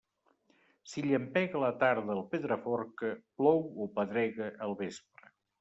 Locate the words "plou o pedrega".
3.43-4.53